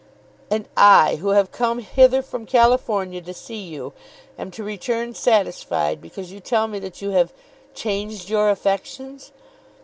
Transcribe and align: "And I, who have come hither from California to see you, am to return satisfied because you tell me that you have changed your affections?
"And 0.49 0.67
I, 0.75 1.17
who 1.17 1.27
have 1.29 1.51
come 1.51 1.77
hither 1.77 2.23
from 2.23 2.47
California 2.47 3.21
to 3.21 3.35
see 3.35 3.61
you, 3.61 3.93
am 4.35 4.49
to 4.49 4.63
return 4.63 5.13
satisfied 5.13 6.01
because 6.01 6.31
you 6.31 6.39
tell 6.39 6.67
me 6.67 6.79
that 6.79 7.03
you 7.03 7.11
have 7.11 7.35
changed 7.75 8.27
your 8.27 8.49
affections? 8.49 9.31